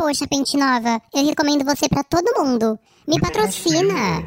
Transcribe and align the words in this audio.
Poxa, 0.00 0.26
Pente 0.26 0.56
Nova, 0.56 0.98
eu 1.14 1.26
recomendo 1.26 1.62
você 1.62 1.86
para 1.86 2.02
todo 2.02 2.42
mundo. 2.42 2.78
Me 3.06 3.20
patrocina. 3.20 4.26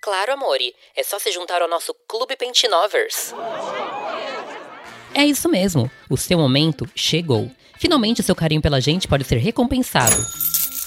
Claro, 0.00 0.32
amore. 0.32 0.74
É 0.96 1.04
só 1.04 1.20
se 1.20 1.30
juntar 1.30 1.62
ao 1.62 1.68
nosso 1.68 1.94
Clube 2.08 2.36
Pentinovers. 2.36 3.32
É 5.14 5.24
isso 5.24 5.48
mesmo. 5.48 5.88
O 6.10 6.16
seu 6.16 6.36
momento 6.36 6.84
chegou. 6.96 7.48
Finalmente, 7.78 8.24
seu 8.24 8.34
carinho 8.34 8.60
pela 8.60 8.80
gente 8.80 9.06
pode 9.06 9.22
ser 9.22 9.36
recompensado. 9.36 10.16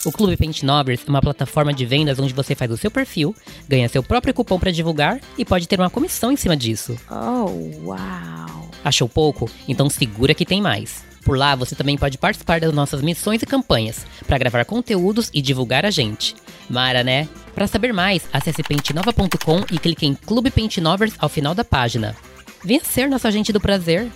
O 0.05 0.11
Clube 0.11 0.35
Pentinovers 0.35 1.03
é 1.07 1.09
uma 1.09 1.21
plataforma 1.21 1.73
de 1.73 1.85
vendas 1.85 2.19
onde 2.19 2.33
você 2.33 2.53
faz 2.53 2.69
o 2.69 2.75
seu 2.75 2.91
perfil, 2.91 3.33
ganha 3.65 3.87
seu 3.87 4.03
próprio 4.03 4.33
cupom 4.33 4.59
para 4.59 4.71
divulgar 4.71 5.21
e 5.37 5.45
pode 5.45 5.69
ter 5.69 5.79
uma 5.79 5.89
comissão 5.89 6.33
em 6.33 6.35
cima 6.35 6.57
disso. 6.57 6.99
Oh, 7.09 7.87
uau! 7.87 8.69
Achou 8.83 9.07
pouco? 9.07 9.49
Então 9.69 9.89
segura 9.89 10.33
que 10.33 10.45
tem 10.45 10.61
mais. 10.61 11.12
Por 11.23 11.37
lá 11.37 11.55
você 11.55 11.75
também 11.75 11.97
pode 11.97 12.17
participar 12.17 12.59
das 12.59 12.73
nossas 12.73 13.01
missões 13.01 13.41
e 13.41 13.45
campanhas 13.45 14.05
para 14.27 14.37
gravar 14.37 14.65
conteúdos 14.65 15.29
e 15.33 15.41
divulgar 15.41 15.85
a 15.85 15.91
gente. 15.91 16.35
Mara, 16.69 17.03
né? 17.03 17.27
Para 17.53 17.67
saber 17.67 17.93
mais, 17.93 18.27
acesse 18.33 18.63
pentinova.com 18.63 19.65
e 19.71 19.77
clique 19.77 20.05
em 20.05 20.15
Clube 20.15 20.49
Pentinovers 20.49 21.13
ao 21.19 21.29
final 21.29 21.53
da 21.53 21.63
página. 21.63 22.15
Venha 22.63 22.83
ser 22.83 23.09
nosso 23.09 23.27
agente 23.27 23.53
do 23.53 23.59
prazer. 23.59 24.11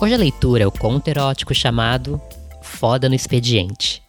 Hoje 0.00 0.14
a 0.14 0.18
leitura 0.18 0.64
é 0.64 0.66
o 0.66 0.72
conto 0.72 1.08
erótico 1.08 1.54
chamado 1.54 2.20
Foda 2.62 3.08
no 3.08 3.14
Expediente. 3.14 4.05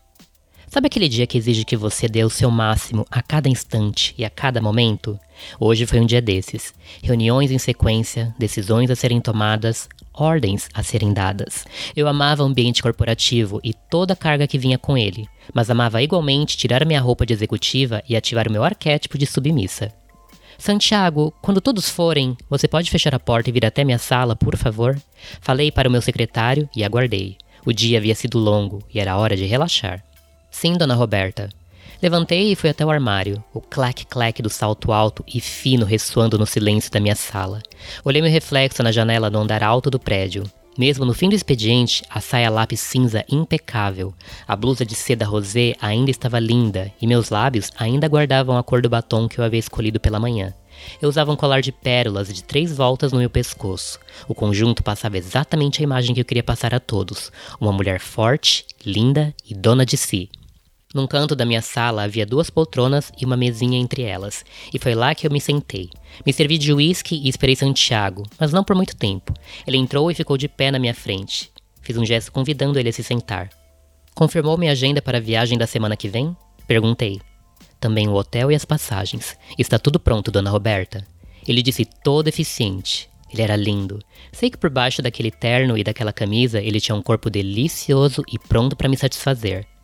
Sabe 0.78 0.86
aquele 0.86 1.10
dia 1.10 1.26
que 1.26 1.40
exige 1.40 1.66
que 1.66 1.76
você 1.76 2.08
dê 2.08 2.24
o 2.24 2.30
seu 2.30 2.52
máximo 2.52 3.04
a 3.10 3.20
cada 3.20 3.50
instante 3.50 4.14
e 4.16 4.24
a 4.24 4.30
cada 4.30 4.62
momento? 4.62 5.20
Hoje 5.60 5.88
foi 5.88 6.00
um 6.00 6.06
dia 6.06 6.22
desses. 6.22 6.72
Reuniões 7.02 7.50
em 7.50 7.58
sequência, 7.58 8.32
decisões 8.38 8.92
a 8.92 8.96
serem 8.96 9.20
tomadas, 9.20 9.90
ordens 10.14 10.70
a 10.76 10.84
serem 10.84 11.12
dadas. 11.12 11.66
Eu 11.96 12.08
amava 12.08 12.44
o 12.44 12.46
ambiente 12.46 12.84
corporativo 12.84 13.60
e 13.64 13.74
toda 13.74 14.14
a 14.14 14.16
carga 14.16 14.46
que 14.46 14.60
vinha 14.60 14.78
com 14.78 14.96
ele, 14.96 15.28
mas 15.52 15.72
amava 15.72 16.00
igualmente 16.00 16.56
tirar 16.56 16.86
minha 16.86 17.02
roupa 17.02 17.26
de 17.26 17.34
executiva 17.34 18.04
e 18.08 18.16
ativar 18.16 18.48
o 18.48 18.52
meu 18.52 18.64
arquétipo 18.64 19.18
de 19.18 19.26
submissa. 19.26 19.92
Santiago, 20.60 21.34
quando 21.42 21.60
todos 21.60 21.90
forem, 21.90 22.38
você 22.48 22.68
pode 22.68 22.92
fechar 22.92 23.16
a 23.16 23.20
porta 23.20 23.50
e 23.50 23.52
vir 23.52 23.66
até 23.66 23.84
minha 23.84 23.98
sala, 23.98 24.36
por 24.36 24.56
favor? 24.56 24.96
Falei 25.42 25.72
para 25.72 25.90
o 25.90 25.92
meu 25.92 26.04
secretário 26.04 26.70
e 26.76 26.84
aguardei. 26.84 27.36
O 27.66 27.74
dia 27.74 27.98
havia 27.98 28.14
sido 28.14 28.38
longo 28.38 28.84
e 28.94 29.00
era 29.00 29.18
hora 29.18 29.36
de 29.36 29.46
relaxar. 29.46 30.07
Sim, 30.60 30.74
dona 30.74 30.96
Roberta. 30.96 31.50
Levantei 32.02 32.52
e 32.52 32.56
fui 32.56 32.72
até 32.72 32.84
o 32.84 32.90
armário, 32.90 33.44
o 33.54 33.62
clac-clac 33.62 34.42
do 34.42 34.50
salto 34.50 34.92
alto 34.92 35.24
e 35.32 35.40
fino 35.40 35.86
ressoando 35.86 36.36
no 36.36 36.48
silêncio 36.48 36.92
da 36.92 37.00
minha 37.00 37.16
sala. 37.16 37.62
Olhei 38.04 38.24
meu 38.24 38.32
reflexo 38.32 38.82
na 38.82 38.92
janela 38.92 39.30
do 39.30 39.38
andar 39.38 39.62
alto 39.62 39.92
do 39.92 40.00
prédio. 40.00 40.46
Mesmo 40.76 41.06
no 41.06 41.14
fim 41.14 41.30
do 41.30 41.36
expediente, 41.36 42.02
a 42.10 42.20
saia 42.20 42.50
lápis 42.50 42.80
cinza 42.80 43.24
impecável, 43.30 44.16
a 44.48 44.56
blusa 44.56 44.84
de 44.84 44.96
seda 44.96 45.28
rosé 45.28 45.76
ainda 45.80 46.10
estava 46.10 46.40
linda 46.40 46.92
e 47.00 47.06
meus 47.06 47.30
lábios 47.30 47.70
ainda 47.78 48.08
guardavam 48.08 48.58
a 48.58 48.64
cor 48.64 48.82
do 48.82 48.90
batom 48.90 49.28
que 49.28 49.40
eu 49.40 49.44
havia 49.44 49.60
escolhido 49.60 50.00
pela 50.00 50.20
manhã. 50.20 50.56
Eu 51.00 51.08
usava 51.08 51.32
um 51.32 51.36
colar 51.36 51.62
de 51.62 51.72
pérolas 51.72 52.34
de 52.34 52.44
três 52.44 52.76
voltas 52.76 53.12
no 53.12 53.20
meu 53.20 53.30
pescoço. 53.30 54.00
O 54.28 54.34
conjunto 54.34 54.84
passava 54.84 55.20
exatamente 55.20 55.82
a 55.82 55.84
imagem 55.84 56.16
que 56.16 56.22
eu 56.22 56.26
queria 56.26 56.44
passar 56.44 56.74
a 56.74 56.80
todos: 56.80 57.32
uma 57.60 57.72
mulher 57.72 58.00
forte, 58.00 58.66
linda 58.84 59.36
e 59.48 59.54
dona 59.54 59.86
de 59.86 59.98
si. 59.98 60.30
Num 60.98 61.06
canto 61.06 61.36
da 61.36 61.46
minha 61.46 61.62
sala 61.62 62.06
havia 62.06 62.26
duas 62.26 62.50
poltronas 62.50 63.12
e 63.22 63.24
uma 63.24 63.38
mesinha 63.38 63.78
entre 63.78 64.02
elas, 64.02 64.44
e 64.74 64.80
foi 64.80 64.96
lá 64.96 65.14
que 65.14 65.28
eu 65.28 65.32
me 65.32 65.40
sentei. 65.40 65.92
Me 66.26 66.34
servi 66.34 66.58
de 66.58 66.74
uísque 66.74 67.14
e 67.16 67.30
esperei 67.30 67.56
Santiago, 67.56 68.24
mas 68.40 68.52
não 68.52 68.64
por 68.64 68.76
muito 68.76 68.96
tempo. 68.96 69.32
Ele 69.68 69.78
entrou 69.78 70.10
e 70.10 70.16
ficou 70.16 70.40
de 70.40 70.48
pé 70.48 70.72
na 70.72 70.80
minha 70.80 70.96
frente. 70.96 71.52
Fiz 71.84 71.96
um 71.98 72.04
gesto 72.04 72.32
convidando 72.32 72.80
ele 72.80 72.90
a 72.90 72.92
se 72.92 73.04
sentar. 73.04 73.52
Confirmou 74.16 74.58
minha 74.58 74.72
agenda 74.72 75.00
para 75.00 75.20
a 75.20 75.22
viagem 75.22 75.56
da 75.56 75.68
semana 75.68 75.96
que 75.96 76.10
vem? 76.10 76.36
Perguntei. 76.68 77.22
Também 77.80 78.08
o 78.08 78.16
hotel 78.16 78.52
e 78.52 78.56
as 78.56 78.66
passagens. 78.66 79.38
Está 79.56 79.78
tudo 79.78 80.00
pronto, 80.00 80.32
dona 80.32 80.50
Roberta. 80.50 81.06
Ele 81.48 81.62
disse 81.62 81.86
todo 81.86 82.28
eficiente. 82.28 83.08
Ele 83.32 83.44
era 83.44 83.56
lindo. 83.56 84.00
Sei 84.32 84.50
que 84.50 84.58
por 84.58 84.72
baixo 84.72 85.04
daquele 85.04 85.30
terno 85.30 85.78
e 85.78 85.84
daquela 85.84 86.12
camisa 86.12 86.60
ele 86.60 86.82
tinha 86.82 86.96
um 86.96 87.04
corpo 87.04 87.30
delicioso 87.30 88.24
e 88.34 88.40
pronto 88.40 88.76
para 88.76 88.90
me 88.90 88.98
satisfazer. 88.98 89.77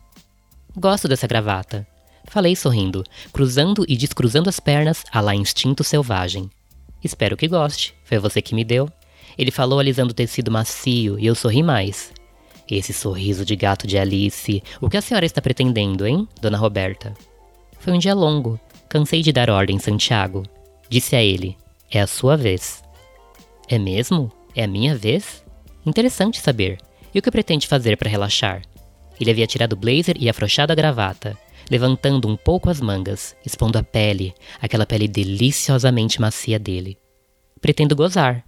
Gosto 0.76 1.06
dessa 1.06 1.28
gravata. 1.28 1.86
Falei 2.24 2.56
sorrindo, 2.56 3.04
cruzando 3.32 3.84
e 3.86 3.96
descruzando 3.96 4.48
as 4.48 4.58
pernas 4.58 5.04
a 5.12 5.20
lá 5.20 5.34
instinto 5.34 5.84
selvagem. 5.84 6.50
Espero 7.02 7.36
que 7.36 7.46
goste, 7.46 7.94
foi 8.04 8.18
você 8.18 8.42
que 8.42 8.54
me 8.54 8.64
deu. 8.64 8.90
Ele 9.38 9.52
falou 9.52 9.78
alisando 9.78 10.10
o 10.10 10.14
tecido 10.14 10.50
macio 10.50 11.18
e 11.18 11.26
eu 11.26 11.34
sorri 11.34 11.62
mais. 11.62 12.12
Esse 12.68 12.92
sorriso 12.92 13.44
de 13.44 13.54
gato 13.54 13.86
de 13.86 13.96
Alice. 13.98 14.62
O 14.80 14.90
que 14.90 14.96
a 14.96 15.02
senhora 15.02 15.26
está 15.26 15.40
pretendendo, 15.40 16.06
hein, 16.06 16.26
dona 16.40 16.58
Roberta? 16.58 17.14
Foi 17.78 17.92
um 17.92 17.98
dia 17.98 18.14
longo. 18.14 18.58
Cansei 18.88 19.22
de 19.22 19.32
dar 19.32 19.50
ordem, 19.50 19.78
Santiago. 19.78 20.42
Disse 20.88 21.14
a 21.14 21.22
ele: 21.22 21.56
É 21.90 22.00
a 22.00 22.06
sua 22.06 22.36
vez. 22.36 22.82
É 23.68 23.78
mesmo? 23.78 24.32
É 24.56 24.64
a 24.64 24.68
minha 24.68 24.96
vez? 24.96 25.44
Interessante 25.84 26.40
saber. 26.40 26.78
E 27.14 27.18
o 27.18 27.22
que 27.22 27.30
pretende 27.30 27.68
fazer 27.68 27.96
para 27.96 28.10
relaxar? 28.10 28.62
Ele 29.20 29.30
havia 29.30 29.46
tirado 29.46 29.74
o 29.74 29.76
blazer 29.76 30.16
e 30.18 30.28
afrouxado 30.28 30.72
a 30.72 30.76
gravata, 30.76 31.36
levantando 31.70 32.28
um 32.28 32.36
pouco 32.36 32.68
as 32.68 32.80
mangas, 32.80 33.36
expondo 33.44 33.78
a 33.78 33.82
pele, 33.82 34.34
aquela 34.60 34.86
pele 34.86 35.08
deliciosamente 35.08 36.20
macia 36.20 36.58
dele. 36.58 36.98
Pretendo 37.60 37.96
gozar. 37.96 38.44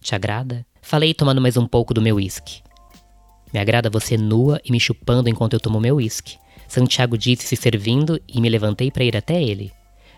Te 0.00 0.14
agrada? 0.14 0.64
Falei 0.80 1.14
tomando 1.14 1.40
mais 1.40 1.56
um 1.56 1.66
pouco 1.66 1.94
do 1.94 2.02
meu 2.02 2.16
uísque. 2.16 2.62
Me 3.52 3.60
agrada 3.60 3.90
você 3.90 4.16
nua 4.16 4.60
e 4.64 4.72
me 4.72 4.80
chupando 4.80 5.28
enquanto 5.28 5.54
eu 5.54 5.60
tomo 5.60 5.80
meu 5.80 5.96
uísque. 5.96 6.36
Santiago 6.68 7.18
disse 7.18 7.46
se 7.46 7.56
servindo 7.56 8.20
e 8.26 8.40
me 8.40 8.48
levantei 8.48 8.90
para 8.90 9.04
ir 9.04 9.16
até 9.16 9.42
ele. 9.42 9.72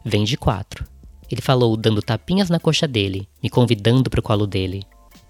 Vem 0.04 0.24
de 0.24 0.36
quatro. 0.36 0.84
Ele 1.30 1.40
falou, 1.40 1.76
dando 1.76 2.02
tapinhas 2.02 2.48
na 2.48 2.60
coxa 2.60 2.86
dele, 2.86 3.28
me 3.42 3.50
convidando 3.50 4.08
para 4.08 4.20
o 4.20 4.22
colo 4.22 4.46
dele. 4.46 4.84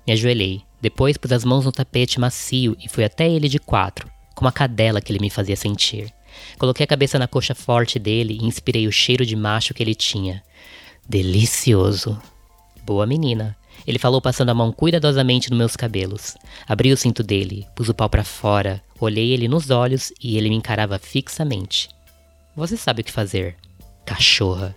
Me 0.07 0.13
ajoelhei, 0.13 0.63
depois 0.83 1.17
pus 1.17 1.33
as 1.33 1.45
mãos 1.45 1.65
no 1.65 1.73
tapete 1.73 2.21
macio 2.21 2.77
e 2.85 2.89
fui 2.89 3.05
até 3.05 3.29
ele 3.31 3.49
de 3.49 3.59
quatro, 3.59 4.11
como 4.35 4.49
a 4.49 4.53
cadela 4.53 5.01
que 5.01 5.13
ele 5.13 5.21
me 5.21 5.31
fazia 5.31 5.57
sentir. 5.57 6.13
Coloquei 6.59 6.85
a 6.85 6.89
cabeça 6.89 7.19
na 7.19 7.29
coxa 7.29 7.55
forte 7.55 7.99
dele 7.99 8.39
e 8.41 8.45
inspirei 8.45 8.87
o 8.87 8.93
cheiro 8.93 9.25
de 9.25 9.37
macho 9.37 9.75
que 9.75 9.83
ele 9.83 9.95
tinha. 9.95 10.43
Delicioso. 11.09 12.21
Boa 12.85 13.07
menina. 13.07 13.57
Ele 13.87 13.99
falou 13.99 14.21
passando 14.21 14.51
a 14.51 14.55
mão 14.55 14.73
cuidadosamente 14.73 15.51
nos 15.51 15.59
meus 15.59 15.77
cabelos. 15.77 16.37
Abri 16.67 16.93
o 16.93 16.97
cinto 16.97 17.23
dele, 17.23 17.67
pus 17.75 17.89
o 17.89 17.95
pau 17.95 18.09
para 18.09 18.25
fora, 18.25 18.83
olhei 18.99 19.33
ele 19.33 19.49
nos 19.49 19.71
olhos 19.71 20.13
e 20.23 20.37
ele 20.39 20.49
me 20.49 20.57
encarava 20.57 20.99
fixamente. 20.99 21.89
Você 22.57 22.77
sabe 22.77 23.03
o 23.03 23.05
que 23.05 23.13
fazer, 23.13 23.57
cachorra. 24.07 24.75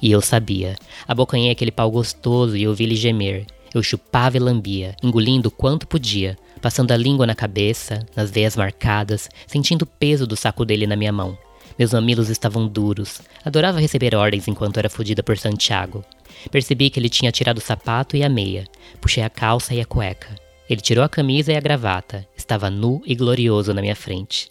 E 0.00 0.10
eu 0.10 0.20
sabia. 0.20 0.76
Abocanhei 1.06 1.50
aquele 1.50 1.72
pau 1.72 1.90
gostoso 1.90 2.56
e 2.56 2.66
ouvi 2.66 2.84
ele 2.84 2.96
gemer. 2.96 3.46
Eu 3.74 3.82
chupava 3.82 4.36
e 4.36 4.40
lambia, 4.40 4.96
engolindo 5.02 5.48
o 5.48 5.52
quanto 5.52 5.86
podia, 5.86 6.38
passando 6.58 6.92
a 6.92 6.96
língua 6.96 7.26
na 7.26 7.34
cabeça, 7.34 8.04
nas 8.14 8.30
veias 8.30 8.56
marcadas, 8.56 9.28
sentindo 9.46 9.82
o 9.82 9.86
peso 9.86 10.26
do 10.26 10.36
saco 10.36 10.64
dele 10.64 10.86
na 10.86 10.96
minha 10.96 11.12
mão. 11.12 11.38
Meus 11.78 11.92
mamilos 11.92 12.28
estavam 12.28 12.66
duros. 12.66 13.20
Adorava 13.44 13.80
receber 13.80 14.14
ordens 14.14 14.48
enquanto 14.48 14.78
era 14.78 14.90
fodida 14.90 15.22
por 15.22 15.38
Santiago. 15.38 16.04
Percebi 16.50 16.90
que 16.90 16.98
ele 16.98 17.08
tinha 17.08 17.30
tirado 17.30 17.58
o 17.58 17.62
sapato 17.62 18.16
e 18.16 18.24
a 18.24 18.28
meia. 18.28 18.64
Puxei 19.00 19.22
a 19.22 19.30
calça 19.30 19.74
e 19.74 19.80
a 19.80 19.84
cueca. 19.84 20.34
Ele 20.68 20.80
tirou 20.80 21.04
a 21.04 21.08
camisa 21.08 21.52
e 21.52 21.56
a 21.56 21.60
gravata. 21.60 22.26
Estava 22.36 22.68
nu 22.68 23.00
e 23.06 23.14
glorioso 23.14 23.72
na 23.72 23.80
minha 23.80 23.96
frente. 23.96 24.50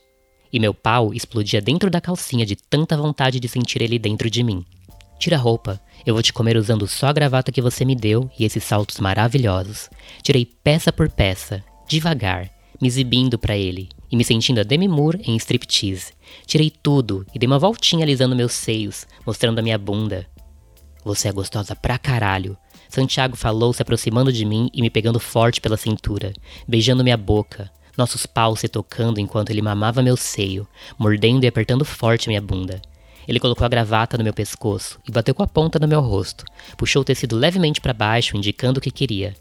E 0.51 0.59
meu 0.59 0.73
pau 0.73 1.13
explodia 1.13 1.61
dentro 1.61 1.89
da 1.89 1.99
calcinha 1.99 2.45
de 2.45 2.55
tanta 2.55 2.95
vontade 2.95 3.39
de 3.39 3.47
sentir 3.49 3.81
ele 3.81 3.99
dentro 3.99 4.29
de 4.29 4.41
mim. 4.41 4.65
Tira 5.19 5.35
a 5.35 5.39
roupa, 5.39 5.81
eu 6.05 6.13
vou 6.13 6.21
te 6.21 6.31
comer 6.31 6.55
usando 6.55 6.87
só 6.87 7.07
a 7.07 7.13
gravata 7.13 7.51
que 7.51 7.61
você 7.61 7.83
me 7.83 7.95
deu 7.95 8.29
e 8.39 8.45
esses 8.45 8.63
saltos 8.63 8.99
maravilhosos. 8.99 9.89
Tirei 10.21 10.45
peça 10.45 10.93
por 10.93 11.09
peça, 11.09 11.63
devagar, 11.87 12.49
me 12.81 12.87
exibindo 12.87 13.39
para 13.39 13.55
ele 13.55 13.89
e 14.11 14.15
me 14.15 14.23
sentindo 14.23 14.59
a 14.59 14.63
Demi 14.63 14.87
Moore 14.87 15.21
em 15.23 15.35
striptease. 15.37 16.13
Tirei 16.45 16.69
tudo 16.69 17.25
e 17.33 17.39
dei 17.39 17.47
uma 17.47 17.59
voltinha 17.59 18.03
alisando 18.03 18.35
meus 18.35 18.53
seios, 18.53 19.07
mostrando 19.25 19.59
a 19.59 19.61
minha 19.61 19.77
bunda. 19.77 20.27
Você 21.03 21.27
é 21.27 21.31
gostosa 21.31 21.75
pra 21.75 21.97
caralho. 21.97 22.57
Santiago 22.89 23.35
falou, 23.35 23.73
se 23.73 23.81
aproximando 23.81 24.31
de 24.31 24.45
mim 24.45 24.69
e 24.73 24.81
me 24.81 24.89
pegando 24.89 25.19
forte 25.19 25.59
pela 25.59 25.77
cintura, 25.77 26.33
beijando 26.67 27.03
minha 27.03 27.17
boca, 27.17 27.71
nossos 27.97 28.25
paus 28.25 28.59
se 28.59 28.67
tocando 28.67 29.19
enquanto 29.19 29.49
ele 29.49 29.61
mamava 29.61 30.01
meu 30.01 30.15
seio, 30.15 30.67
mordendo 30.97 31.43
e 31.43 31.47
apertando 31.47 31.83
forte 31.83 32.27
minha 32.27 32.41
bunda. 32.41 32.81
Ele 33.27 33.39
colocou 33.39 33.65
a 33.65 33.69
gravata 33.69 34.17
no 34.17 34.23
meu 34.23 34.33
pescoço 34.33 34.99
e 35.07 35.11
bateu 35.11 35.35
com 35.35 35.43
a 35.43 35.47
ponta 35.47 35.79
no 35.79 35.87
meu 35.87 35.99
rosto, 35.99 36.45
puxou 36.77 37.01
o 37.01 37.05
tecido 37.05 37.35
levemente 37.35 37.81
para 37.81 37.93
baixo, 37.93 38.37
indicando 38.37 38.79
o 38.79 38.81
que 38.81 38.91
queria. 38.91 39.35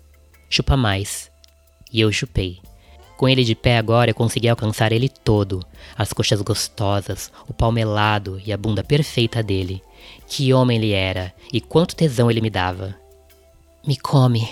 Chupa 0.48 0.76
mais. 0.76 1.30
E 1.92 2.00
eu 2.00 2.12
chupei. 2.12 2.58
Com 3.16 3.28
ele 3.28 3.44
de 3.44 3.54
pé 3.54 3.78
agora, 3.78 4.10
eu 4.10 4.14
consegui 4.14 4.48
alcançar 4.48 4.92
ele 4.92 5.08
todo. 5.08 5.64
As 5.96 6.12
coxas 6.12 6.42
gostosas, 6.42 7.32
o 7.48 7.54
pau 7.54 7.72
melado 7.72 8.40
e 8.44 8.52
a 8.52 8.56
bunda 8.56 8.84
perfeita 8.84 9.42
dele. 9.42 9.82
Que 10.26 10.52
homem 10.52 10.76
ele 10.76 10.92
era 10.92 11.32
e 11.52 11.60
quanto 11.60 11.96
tesão 11.96 12.30
ele 12.30 12.40
me 12.40 12.50
dava. 12.50 12.94
Me 13.86 13.96
come, 13.96 14.46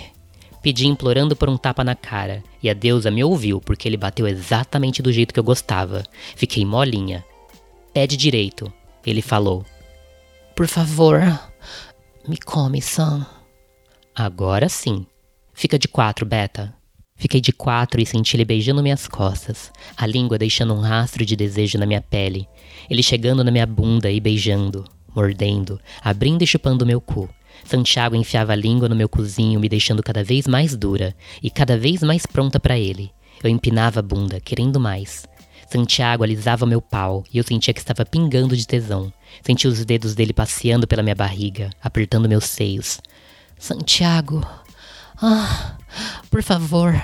Pedi 0.65 0.87
implorando 0.87 1.35
por 1.35 1.47
um 1.47 1.57
tapa 1.57 1.83
na 1.83 1.93
cara, 1.93 2.43
e 2.63 2.67
a 2.67 2.73
deusa 2.73 3.11
me 3.11 3.23
ouviu 3.23 3.61
porque 3.61 3.87
ele 3.87 3.95
bateu 3.95 4.27
exatamente 4.27 4.99
do 4.99 5.13
jeito 5.13 5.31
que 5.31 5.39
eu 5.39 5.43
gostava. 5.43 6.01
Fiquei 6.35 6.65
molinha. 6.65 7.23
Pede 7.93 8.17
direito, 8.17 8.73
ele 9.05 9.21
falou. 9.21 9.63
Por 10.55 10.65
favor, 10.65 11.21
me 12.27 12.39
come, 12.39 12.81
Sam. 12.81 13.27
Agora 14.15 14.67
sim. 14.67 15.05
Fica 15.53 15.77
de 15.77 15.87
quatro, 15.87 16.25
Beta. 16.25 16.73
Fiquei 17.17 17.39
de 17.39 17.53
quatro 17.53 18.01
e 18.01 18.05
senti 18.05 18.35
ele 18.35 18.43
beijando 18.43 18.83
minhas 18.83 19.07
costas, 19.07 19.71
a 19.95 20.05
língua 20.05 20.37
deixando 20.37 20.73
um 20.73 20.81
rastro 20.81 21.25
de 21.25 21.35
desejo 21.35 21.77
na 21.77 21.85
minha 21.85 22.01
pele, 22.01 22.47
ele 22.89 23.01
chegando 23.01 23.43
na 23.43 23.51
minha 23.51 23.65
bunda 23.65 24.11
e 24.11 24.19
beijando, 24.19 24.85
mordendo, 25.15 25.79
abrindo 26.01 26.43
e 26.43 26.47
chupando 26.47 26.85
meu 26.85 26.99
cu. 26.99 27.29
Santiago 27.63 28.15
enfiava 28.15 28.51
a 28.51 28.55
língua 28.55 28.89
no 28.89 28.95
meu 28.95 29.07
cozinho, 29.07 29.59
me 29.59 29.69
deixando 29.69 30.03
cada 30.03 30.23
vez 30.23 30.45
mais 30.45 30.75
dura 30.75 31.15
e 31.41 31.49
cada 31.49 31.77
vez 31.77 32.01
mais 32.03 32.25
pronta 32.25 32.59
para 32.59 32.77
ele. 32.77 33.09
Eu 33.41 33.49
empinava 33.49 34.01
a 34.01 34.03
bunda, 34.03 34.39
querendo 34.39 34.79
mais. 34.79 35.25
Santiago 35.69 36.23
alisava 36.23 36.65
meu 36.65 36.81
pau 36.81 37.23
e 37.33 37.37
eu 37.37 37.43
sentia 37.43 37.73
que 37.73 37.79
estava 37.79 38.05
pingando 38.05 38.55
de 38.55 38.67
tesão. 38.67 39.11
Senti 39.41 39.67
os 39.67 39.83
dedos 39.83 40.13
dele 40.13 40.33
passeando 40.33 40.85
pela 40.85 41.01
minha 41.01 41.15
barriga, 41.15 41.69
apertando 41.81 42.29
meus 42.29 42.45
seios. 42.45 42.99
Santiago. 43.57 44.45
Ah, 45.21 45.77
por 46.29 46.43
favor. 46.43 47.01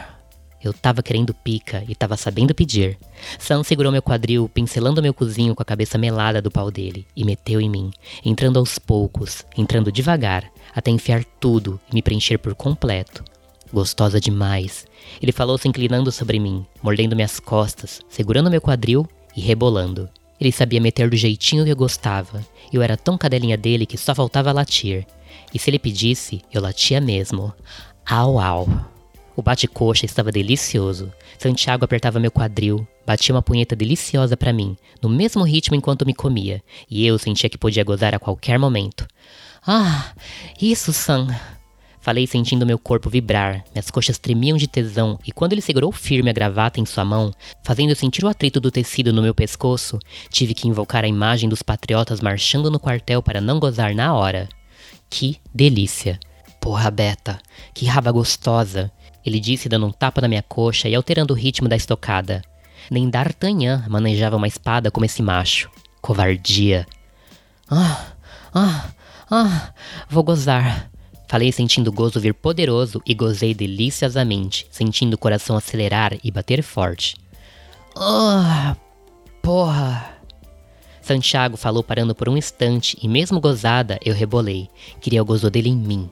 Eu 0.64 0.74
tava 0.74 1.02
querendo 1.02 1.34
pica 1.34 1.84
e 1.88 1.96
tava 1.96 2.16
sabendo 2.16 2.54
pedir. 2.54 2.98
Sam 3.40 3.64
segurou 3.64 3.92
meu 3.92 4.02
quadril, 4.02 4.48
pincelando 4.48 5.02
meu 5.02 5.14
cozinho 5.14 5.56
com 5.56 5.64
a 5.64 5.66
cabeça 5.66 5.98
melada 5.98 6.40
do 6.40 6.52
pau 6.52 6.70
dele, 6.70 7.08
e 7.16 7.26
meteu 7.26 7.60
em 7.60 7.70
mim, 7.70 7.92
entrando 8.24 8.60
aos 8.60 8.78
poucos, 8.78 9.44
entrando 9.58 9.92
devagar, 9.92 10.48
até 10.76 10.92
enfiar 10.92 11.24
tudo 11.40 11.80
e 11.90 11.96
me 11.96 12.02
preencher 12.02 12.38
por 12.38 12.54
completo. 12.54 13.24
Gostosa 13.74 14.20
demais. 14.20 14.86
Ele 15.20 15.32
falou 15.32 15.58
se 15.58 15.68
inclinando 15.68 16.12
sobre 16.12 16.38
mim, 16.38 16.66
mordendo 16.84 17.16
minhas 17.16 17.40
costas, 17.40 18.02
segurando 18.10 18.52
meu 18.52 18.62
quadril 18.62 19.08
e 19.36 19.42
rebolando. 19.42 20.10
Ele 20.40 20.52
sabia 20.52 20.82
meter 20.82 21.10
do 21.10 21.16
jeitinho 21.16 21.64
que 21.64 21.72
eu 21.72 21.76
gostava. 21.76 22.46
Eu 22.72 22.82
era 22.82 22.98
tão 22.98 23.18
cadelinha 23.18 23.58
dele 23.58 23.86
que 23.86 23.98
só 23.98 24.14
faltava 24.14 24.52
latir. 24.52 25.08
E 25.54 25.60
se 25.60 25.70
ele 25.70 25.80
pedisse, 25.80 26.42
eu 26.52 26.62
latia 26.62 27.00
mesmo. 27.00 27.54
Au 28.14 28.42
au. 28.42 28.68
O 29.38 29.42
bate-coxa 29.42 30.06
estava 30.06 30.34
delicioso. 30.34 31.14
Santiago 31.40 31.86
apertava 31.86 32.20
meu 32.20 32.30
quadril, 32.30 32.86
batia 33.06 33.34
uma 33.34 33.42
punheta 33.42 33.74
deliciosa 33.74 34.36
para 34.36 34.52
mim, 34.52 34.76
no 35.02 35.08
mesmo 35.08 35.46
ritmo 35.46 35.78
enquanto 35.78 36.06
me 36.06 36.14
comia, 36.14 36.62
e 36.90 37.08
eu 37.08 37.18
sentia 37.18 37.50
que 37.50 37.58
podia 37.58 37.86
gozar 37.86 38.14
a 38.14 38.20
qualquer 38.20 38.60
momento. 38.60 39.08
Ah, 39.66 40.12
isso, 40.62 40.92
Sam! 40.92 41.28
Falei 42.02 42.28
sentindo 42.28 42.66
meu 42.66 42.78
corpo 42.78 43.10
vibrar, 43.10 43.64
minhas 43.74 43.90
coxas 43.90 44.18
tremiam 44.18 44.58
de 44.58 44.68
tesão, 44.68 45.18
e 45.26 45.32
quando 45.32 45.54
ele 45.54 45.62
segurou 45.62 45.94
firme 45.94 46.30
a 46.30 46.34
gravata 46.34 46.82
em 46.82 46.86
sua 46.86 47.06
mão, 47.06 47.32
fazendo 47.64 47.96
sentir 47.96 48.26
o 48.26 48.28
atrito 48.28 48.60
do 48.60 48.72
tecido 48.72 49.14
no 49.14 49.22
meu 49.22 49.34
pescoço, 49.34 49.98
tive 50.30 50.54
que 50.54 50.68
invocar 50.68 51.06
a 51.06 51.08
imagem 51.08 51.48
dos 51.48 51.62
patriotas 51.62 52.20
marchando 52.20 52.70
no 52.70 52.78
quartel 52.78 53.24
para 53.24 53.40
não 53.40 53.58
gozar 53.58 53.96
na 53.96 54.14
hora. 54.14 54.50
Que 55.10 55.38
delícia! 55.56 56.20
Porra, 56.62 56.92
Beta, 56.92 57.40
que 57.74 57.88
raba 57.88 58.12
gostosa! 58.12 58.92
Ele 59.26 59.40
disse 59.40 59.68
dando 59.68 59.88
um 59.88 59.92
tapa 59.92 60.22
na 60.22 60.28
minha 60.28 60.44
coxa 60.44 60.88
e 60.88 60.94
alterando 60.94 61.34
o 61.34 61.38
ritmo 61.38 61.68
da 61.68 61.76
estocada. 61.76 62.44
Nem 62.90 63.10
D'Artagnan 63.10 63.84
manejava 63.90 64.38
uma 64.38 64.48
espada 64.48 64.92
como 64.92 65.06
esse 65.06 65.24
macho. 65.24 65.70
Covardia. 66.02 66.86
Ah, 67.70 68.14
ah, 68.54 68.90
ah, 69.30 69.74
vou 70.08 70.24
gozar. 70.24 70.90
Falei 71.28 71.52
sentindo 71.52 71.88
o 71.88 71.94
gozo 71.94 72.20
vir 72.20 72.34
poderoso 72.34 73.02
e 73.06 73.14
gozei 73.16 73.54
deliciosamente, 73.54 74.68
sentindo 74.70 75.16
o 75.16 75.18
coração 75.18 75.56
acelerar 75.56 76.14
e 76.24 76.30
bater 76.30 76.62
forte. 76.62 77.16
Ah, 77.96 78.76
porra. 79.42 80.18
Santiago 81.02 81.58
falou 81.58 81.84
parando 81.84 82.14
por 82.14 82.30
um 82.30 82.38
instante 82.38 82.98
e 83.02 83.08
mesmo 83.08 83.40
gozada 83.40 83.98
eu 84.06 84.14
rebolei. 84.14 84.70
Queria 85.00 85.22
o 85.22 85.26
gozo 85.26 85.50
dele 85.50 85.70
em 85.70 85.76
mim. 85.76 86.10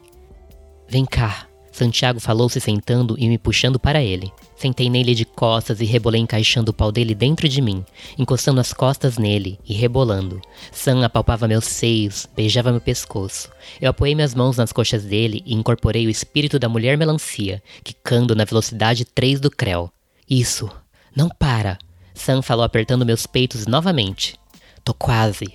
Vem 0.89 1.06
cá, 1.06 1.47
Santiago 1.71 2.19
falou 2.19 2.50
se 2.50 2.59
sentando 2.59 3.15
e 3.19 3.30
me 3.30 3.38
puxando 3.38 3.80
para 3.80 4.01
ele. 4.01 4.33
Sentei 4.56 4.89
nele 4.89 5.13
de 5.13 5.24
costas 5.24 5.80
e 5.80 5.86
rebolei 5.86 6.19
encaixando 6.19 6.71
o 6.71 6.74
pau 6.74 6.91
dele 6.91 7.13
dentro 7.13 7.47
de 7.47 7.62
mim, 7.62 7.86
encostando 8.18 8.59
as 8.59 8.74
costas 8.74 9.18
nele 9.18 9.59
e 9.63 9.74
rebolando. 9.74 10.41
Sam 10.71 11.06
apalpava 11.06 11.47
meus 11.47 11.65
seios, 11.65 12.27
beijava 12.36 12.71
meu 12.71 12.81
pescoço. 12.81 13.51
Eu 13.80 13.91
apoiei 13.91 14.15
minhas 14.15 14.33
mãos 14.33 14.57
nas 14.57 14.74
coxas 14.74 15.06
dele 15.06 15.44
e 15.45 15.53
incorporei 15.53 16.07
o 16.07 16.09
espírito 16.09 16.57
da 16.57 16.68
mulher 16.68 16.97
melancia, 16.97 17.62
quicando 17.83 18.36
na 18.36 18.44
velocidade 18.44 19.06
3 19.06 19.39
do 19.39 19.51
Creu. 19.51 19.91
Isso, 20.27 20.69
não 21.15 21.30
para! 21.30 21.77
Sam 22.15 22.41
falou 22.41 22.65
apertando 22.65 23.06
meus 23.06 23.27
peitos 23.27 23.68
novamente. 23.68 24.36
Tô 24.83 24.94
quase. 24.94 25.45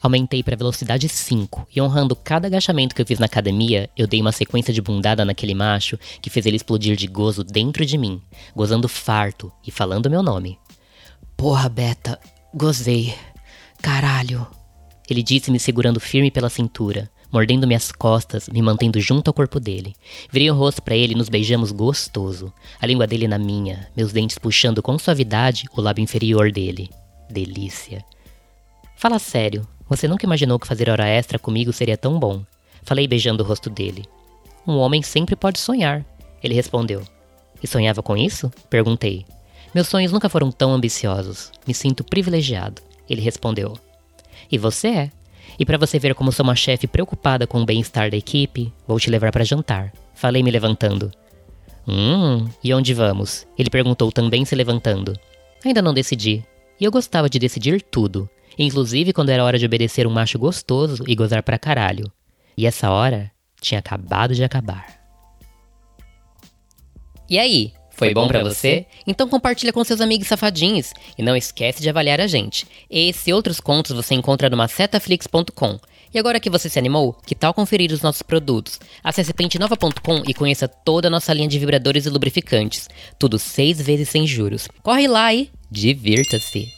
Aumentei 0.00 0.42
para 0.42 0.56
velocidade 0.56 1.08
5 1.08 1.68
e 1.74 1.80
honrando 1.80 2.14
cada 2.14 2.46
agachamento 2.46 2.94
que 2.94 3.00
eu 3.00 3.06
fiz 3.06 3.18
na 3.18 3.26
academia, 3.26 3.88
eu 3.96 4.06
dei 4.06 4.20
uma 4.20 4.32
sequência 4.32 4.72
de 4.72 4.82
bundada 4.82 5.24
naquele 5.24 5.54
macho 5.54 5.98
que 6.20 6.30
fez 6.30 6.44
ele 6.46 6.56
explodir 6.56 6.96
de 6.96 7.06
gozo 7.06 7.42
dentro 7.42 7.84
de 7.84 7.96
mim, 7.96 8.20
gozando 8.54 8.88
farto 8.88 9.50
e 9.66 9.70
falando 9.70 10.10
meu 10.10 10.22
nome. 10.22 10.58
Porra, 11.36 11.68
Beta, 11.68 12.20
gozei. 12.54 13.14
Caralho. 13.82 14.46
Ele 15.08 15.22
disse 15.22 15.50
me 15.50 15.58
segurando 15.58 16.00
firme 16.00 16.30
pela 16.30 16.48
cintura, 16.48 17.10
mordendo 17.32 17.66
minhas 17.66 17.92
costas, 17.92 18.48
me 18.48 18.60
mantendo 18.60 19.00
junto 19.00 19.28
ao 19.28 19.34
corpo 19.34 19.60
dele. 19.60 19.94
Virei 20.30 20.50
o 20.50 20.54
rosto 20.54 20.82
para 20.82 20.96
ele 20.96 21.14
e 21.14 21.16
nos 21.16 21.28
beijamos 21.28 21.72
gostoso, 21.72 22.52
a 22.80 22.86
língua 22.86 23.06
dele 23.06 23.28
na 23.28 23.38
minha, 23.38 23.88
meus 23.96 24.12
dentes 24.12 24.38
puxando 24.38 24.82
com 24.82 24.98
suavidade 24.98 25.66
o 25.76 25.80
lábio 25.80 26.02
inferior 26.02 26.50
dele. 26.50 26.90
Delícia. 27.30 28.04
Fala 28.96 29.18
sério, 29.18 29.66
você 29.88 30.08
nunca 30.08 30.26
imaginou 30.26 30.58
que 30.58 30.66
fazer 30.66 30.90
hora 30.90 31.06
extra 31.06 31.38
comigo 31.38 31.72
seria 31.72 31.96
tão 31.96 32.18
bom. 32.18 32.42
Falei 32.82 33.06
beijando 33.06 33.42
o 33.42 33.46
rosto 33.46 33.70
dele. 33.70 34.04
Um 34.66 34.76
homem 34.78 35.02
sempre 35.02 35.36
pode 35.36 35.60
sonhar. 35.60 36.04
Ele 36.42 36.54
respondeu. 36.54 37.02
E 37.62 37.66
sonhava 37.66 38.02
com 38.02 38.16
isso? 38.16 38.50
Perguntei. 38.68 39.24
Meus 39.72 39.88
sonhos 39.88 40.10
nunca 40.10 40.28
foram 40.28 40.50
tão 40.50 40.72
ambiciosos. 40.72 41.52
Me 41.66 41.72
sinto 41.72 42.02
privilegiado. 42.02 42.82
Ele 43.08 43.20
respondeu. 43.20 43.78
E 44.50 44.58
você 44.58 44.88
é? 44.88 45.10
E 45.58 45.64
para 45.64 45.78
você 45.78 45.98
ver 45.98 46.14
como 46.14 46.32
sou 46.32 46.44
uma 46.44 46.56
chefe 46.56 46.86
preocupada 46.86 47.46
com 47.46 47.60
o 47.60 47.64
bem-estar 47.64 48.10
da 48.10 48.16
equipe, 48.16 48.72
vou 48.86 48.98
te 48.98 49.08
levar 49.08 49.30
para 49.30 49.44
jantar. 49.44 49.92
Falei 50.14 50.42
me 50.42 50.50
levantando. 50.50 51.12
Hum, 51.86 52.48
e 52.62 52.74
onde 52.74 52.92
vamos? 52.92 53.46
Ele 53.56 53.70
perguntou 53.70 54.10
também 54.10 54.44
se 54.44 54.56
levantando. 54.56 55.16
Ainda 55.64 55.80
não 55.80 55.94
decidi. 55.94 56.44
E 56.80 56.84
eu 56.84 56.90
gostava 56.90 57.30
de 57.30 57.38
decidir 57.38 57.80
tudo 57.80 58.28
inclusive 58.58 59.12
quando 59.12 59.30
era 59.30 59.44
hora 59.44 59.58
de 59.58 59.66
obedecer 59.66 60.06
um 60.06 60.10
macho 60.10 60.38
gostoso 60.38 61.04
e 61.06 61.14
gozar 61.14 61.42
pra 61.42 61.58
caralho. 61.58 62.10
E 62.56 62.66
essa 62.66 62.90
hora 62.90 63.30
tinha 63.60 63.78
acabado 63.78 64.34
de 64.34 64.44
acabar. 64.44 64.86
E 67.28 67.38
aí, 67.38 67.72
foi, 67.96 68.12
bom 68.12 68.28
para 68.28 68.42
você? 68.42 68.86
Então 69.06 69.26
compartilha 69.26 69.72
com 69.72 69.82
seus 69.82 70.02
amigos 70.02 70.28
safadinhos 70.28 70.92
e 71.16 71.22
não 71.22 71.34
esquece 71.34 71.80
de 71.80 71.88
avaliar 71.88 72.20
a 72.20 72.26
gente. 72.26 72.66
Esse 72.90 73.30
e 73.30 73.32
outros 73.32 73.58
contos 73.58 73.92
você 73.92 74.14
encontra 74.14 74.50
no 74.50 74.56
macetaflix.com. 74.56 75.78
E 76.12 76.18
agora 76.18 76.38
que 76.38 76.50
você 76.50 76.68
se 76.68 76.78
animou, 76.78 77.16
que 77.26 77.34
tal 77.34 77.54
conferir 77.54 77.90
os 77.92 78.02
nossos 78.02 78.22
produtos? 78.22 78.78
Acesse 79.02 79.32
pentenova.com 79.32 80.22
e 80.28 80.34
conheça 80.34 80.68
toda 80.68 81.08
a 81.08 81.10
nossa 81.10 81.32
linha 81.32 81.48
de 81.48 81.58
vibradores 81.58 82.06
e 82.06 82.10
lubrificantes. 82.10 82.88
Tudo 83.18 83.38
seis 83.38 83.80
vezes 83.80 84.10
sem 84.10 84.26
juros. 84.26 84.68
Corre 84.82 85.08
lá 85.08 85.32
e 85.34 85.50
divirta-se! 85.70 86.75